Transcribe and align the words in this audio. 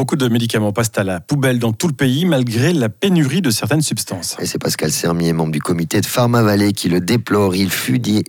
Beaucoup 0.00 0.16
de 0.16 0.28
médicaments 0.28 0.72
passent 0.72 0.92
à 0.96 1.04
la 1.04 1.20
poubelle 1.20 1.58
dans 1.58 1.74
tout 1.74 1.86
le 1.86 1.92
pays 1.92 2.24
malgré 2.24 2.72
la 2.72 2.88
pénurie 2.88 3.42
de 3.42 3.50
certaines 3.50 3.82
substances. 3.82 4.34
Et 4.40 4.46
c'est 4.46 4.58
Pascal 4.58 4.90
Sermier, 4.90 5.34
membre 5.34 5.52
du 5.52 5.60
comité 5.60 6.00
de 6.00 6.06
Pharma 6.06 6.40
Valley, 6.40 6.72
qui 6.72 6.88
le 6.88 7.00
déplore. 7.00 7.54
Il, 7.54 7.68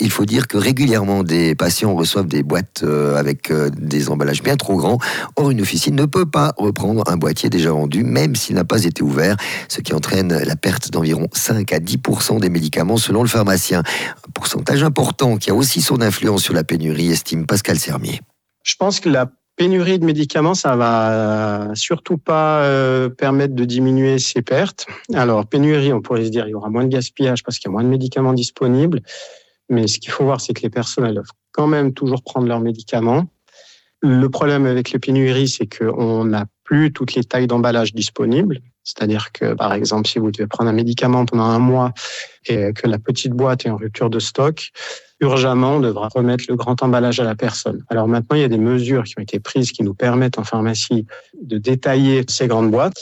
il 0.02 0.12
faut 0.12 0.26
dire 0.26 0.50
que 0.50 0.58
régulièrement 0.58 1.24
des 1.24 1.56
patients 1.56 1.96
reçoivent 1.96 2.28
des 2.28 2.44
boîtes 2.44 2.82
euh, 2.84 3.16
avec 3.16 3.52
euh, 3.52 3.70
des 3.70 4.10
emballages 4.10 4.44
bien 4.44 4.58
trop 4.58 4.76
grands. 4.76 4.98
Or, 5.38 5.50
une 5.50 5.62
officine 5.62 5.96
ne 5.96 6.04
peut 6.04 6.26
pas 6.26 6.52
reprendre 6.58 7.06
un 7.08 7.16
boîtier 7.16 7.50
déjà 7.50 7.72
vendu, 7.72 8.04
même 8.04 8.36
s'il 8.36 8.58
n'a 8.58 8.66
pas 8.66 8.84
été 8.84 9.02
ouvert, 9.02 9.38
ce 9.70 9.80
qui 9.80 9.94
entraîne 9.94 10.44
la 10.44 10.58
perte 10.58 10.92
d'environ 10.92 11.30
5 11.32 11.72
à 11.72 11.80
10 11.80 12.00
des 12.42 12.50
médicaments 12.50 12.98
selon 12.98 13.22
le 13.22 13.30
pharmacien. 13.30 13.80
Un 13.80 14.32
pourcentage 14.34 14.84
important 14.84 15.38
qui 15.38 15.50
a 15.50 15.56
aussi 15.56 15.82
son 15.82 16.02
influence 16.02 16.44
sur 16.44 16.54
la 16.54 16.66
pénurie, 16.66 17.12
estime 17.12 17.46
Pascal 17.46 17.80
Sermier. 17.80 18.20
Je 18.64 18.76
pense 18.76 19.00
que 19.00 19.08
la 19.08 19.32
pénurie 19.62 20.00
de 20.00 20.06
médicaments, 20.06 20.56
ça 20.56 20.76
va 20.76 21.70
surtout 21.76 22.18
pas 22.18 22.64
euh, 22.64 23.10
permettre 23.10 23.54
de 23.54 23.64
diminuer 23.64 24.18
ces 24.18 24.42
pertes. 24.42 24.88
Alors, 25.14 25.46
pénurie, 25.46 25.94
on 25.94 26.02
pourrait 26.02 26.26
se 26.26 26.32
dire, 26.32 26.48
il 26.48 26.50
y 26.50 26.54
aura 26.56 26.72
moins 26.72 26.84
de 26.84 26.90
gaspillage 26.90 27.44
parce 27.44 27.60
qu'il 27.60 27.70
y 27.70 27.72
a 27.72 27.74
moins 27.74 27.84
de 27.84 27.88
médicaments 27.88 28.34
disponibles. 28.34 29.02
Mais 29.70 29.86
ce 29.86 30.00
qu'il 30.00 30.10
faut 30.10 30.24
voir, 30.24 30.42
c'est 30.42 30.54
que 30.54 30.64
les 30.64 30.72
personnes, 30.72 31.14
doivent 31.14 31.28
quand 31.52 31.68
même 31.68 31.94
toujours 31.94 32.24
prendre 32.24 32.48
leurs 32.48 32.60
médicaments. 32.60 33.28
Le 34.02 34.28
problème 34.30 34.66
avec 34.66 34.90
les 34.94 34.98
pénuries, 34.98 35.48
c'est 35.48 35.68
qu'on 35.68 36.26
n'a 36.26 36.48
plus 36.64 36.92
toutes 36.92 37.14
les 37.14 37.24
tailles 37.24 37.46
d'emballage 37.46 37.94
disponibles. 37.94 38.62
C'est-à-dire 38.84 39.32
que, 39.32 39.54
par 39.54 39.74
exemple, 39.74 40.10
si 40.10 40.18
vous 40.18 40.32
devez 40.32 40.48
prendre 40.48 40.72
un 40.72 40.74
médicament 40.74 41.28
pendant 41.28 41.44
un 41.44 41.60
mois 41.60 41.94
et 42.48 42.74
que 42.74 42.88
la 42.88 43.00
petite 43.00 43.34
boîte 43.34 43.66
est 43.66 43.70
en 43.70 43.78
rupture 43.78 44.10
de 44.10 44.20
stock, 44.20 44.72
urgemment, 45.20 45.76
on 45.76 45.80
devra 45.80 46.08
remettre 46.08 46.46
le 46.50 46.56
grand 46.56 46.82
emballage 46.82 47.20
à 47.20 47.24
la 47.24 47.36
personne. 47.36 47.84
Alors 47.90 48.08
maintenant, 48.08 48.36
il 48.36 48.42
y 48.42 48.46
a 48.46 48.50
des 48.50 48.58
mesures 48.58 49.04
qui 49.04 49.14
ont 49.18 49.22
été 49.22 49.40
prises 49.40 49.72
qui 49.72 49.84
nous 49.84 49.94
permettent 49.94 50.40
en 50.40 50.44
pharmacie 50.44 51.06
de 51.42 51.58
détailler 51.58 52.24
ces 52.28 52.48
grandes 52.48 52.72
boîtes. 52.72 52.98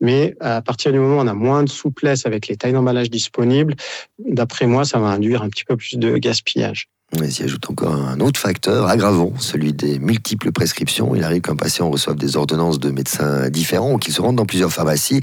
Mais 0.00 0.36
à 0.40 0.60
partir 0.60 0.92
du 0.92 0.98
moment 0.98 1.16
où 1.16 1.24
on 1.24 1.26
a 1.26 1.34
moins 1.34 1.64
de 1.64 1.70
souplesse 1.70 2.26
avec 2.26 2.48
les 2.48 2.56
tailles 2.56 2.74
d'emballage 2.74 3.10
disponibles, 3.10 3.74
d'après 4.18 4.66
moi, 4.66 4.84
ça 4.84 4.98
va 4.98 5.08
induire 5.08 5.42
un 5.42 5.48
petit 5.48 5.64
peu 5.64 5.76
plus 5.76 5.96
de 5.96 6.18
gaspillage. 6.18 6.88
Il 7.24 7.32
s'y 7.32 7.42
ajoute 7.42 7.70
encore 7.70 7.94
un 7.94 8.20
autre 8.20 8.38
facteur 8.38 8.86
aggravant, 8.86 9.32
celui 9.38 9.72
des 9.72 9.98
multiples 9.98 10.52
prescriptions. 10.52 11.14
Il 11.14 11.24
arrive 11.24 11.40
qu'un 11.42 11.56
patient 11.56 11.90
reçoive 11.90 12.16
des 12.16 12.36
ordonnances 12.36 12.78
de 12.78 12.90
médecins 12.90 13.48
différents 13.50 13.94
ou 13.94 13.98
qu'il 13.98 14.12
se 14.12 14.20
rende 14.20 14.36
dans 14.36 14.46
plusieurs 14.46 14.72
pharmacies. 14.72 15.20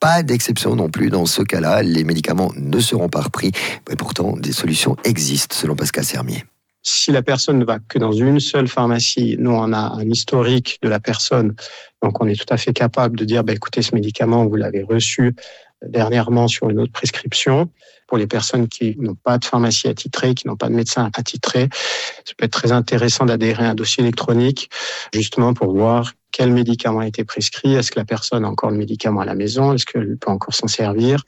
Pas 0.00 0.22
d'exception 0.22 0.76
non 0.76 0.88
plus 0.88 1.08
dans 1.08 1.26
ce 1.26 1.42
cas-là. 1.42 1.82
Les 1.82 2.04
médicaments 2.04 2.52
ne 2.56 2.80
seront 2.80 3.08
pas 3.08 3.22
repris. 3.22 3.52
Mais 3.88 3.96
pourtant, 3.96 4.36
des 4.36 4.52
solutions 4.52 4.96
existent, 5.04 5.56
selon 5.56 5.76
Pascal 5.76 6.04
Sermier. 6.04 6.44
Si 6.82 7.10
la 7.10 7.22
personne 7.22 7.58
ne 7.58 7.64
va 7.64 7.80
que 7.80 7.98
dans 7.98 8.12
une 8.12 8.38
seule 8.38 8.68
pharmacie, 8.68 9.36
nous, 9.40 9.50
on 9.50 9.72
a 9.72 9.96
un 9.96 10.08
historique 10.08 10.78
de 10.82 10.88
la 10.88 11.00
personne. 11.00 11.54
Donc, 12.02 12.22
on 12.22 12.28
est 12.28 12.40
tout 12.40 12.52
à 12.54 12.56
fait 12.56 12.72
capable 12.72 13.18
de 13.18 13.24
dire, 13.24 13.42
bah, 13.42 13.52
écoutez, 13.52 13.82
ce 13.82 13.94
médicament, 13.94 14.46
vous 14.46 14.54
l'avez 14.54 14.84
reçu 14.84 15.34
dernièrement 15.82 16.48
sur 16.48 16.70
une 16.70 16.80
autre 16.80 16.92
prescription. 16.92 17.70
Pour 18.06 18.18
les 18.18 18.26
personnes 18.26 18.68
qui 18.68 18.96
n'ont 18.98 19.16
pas 19.16 19.38
de 19.38 19.44
pharmacie 19.44 19.88
attitrée, 19.88 20.34
qui 20.34 20.46
n'ont 20.46 20.56
pas 20.56 20.68
de 20.68 20.74
médecin 20.74 21.10
attitré, 21.14 21.68
ça 22.24 22.34
peut 22.36 22.44
être 22.44 22.52
très 22.52 22.72
intéressant 22.72 23.26
d'adhérer 23.26 23.64
à 23.64 23.70
un 23.70 23.74
dossier 23.74 24.02
électronique, 24.02 24.70
justement 25.12 25.54
pour 25.54 25.76
voir 25.76 26.12
quel 26.30 26.52
médicament 26.52 27.00
a 27.00 27.06
été 27.06 27.24
prescrit, 27.24 27.74
est-ce 27.74 27.90
que 27.90 27.98
la 27.98 28.04
personne 28.04 28.44
a 28.44 28.48
encore 28.48 28.70
le 28.70 28.76
médicament 28.76 29.22
à 29.22 29.24
la 29.24 29.34
maison, 29.34 29.72
est-ce 29.72 29.86
qu'elle 29.86 30.16
peut 30.18 30.30
encore 30.30 30.54
s'en 30.54 30.68
servir, 30.68 31.24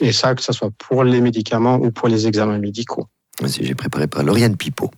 et 0.00 0.12
ça, 0.12 0.34
que 0.34 0.42
ce 0.42 0.52
soit 0.52 0.70
pour 0.78 1.04
les 1.04 1.20
médicaments 1.20 1.76
ou 1.76 1.90
pour 1.90 2.08
les 2.08 2.26
examens 2.26 2.58
médicaux. 2.58 3.08
J'ai 3.44 3.74
préparé 3.74 4.06
par 4.06 4.22
Lauriane 4.22 4.56
Pipeau. 4.56 4.90